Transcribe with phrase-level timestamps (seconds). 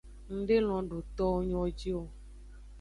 [0.33, 2.03] Ng de lon do towo nyo ji o.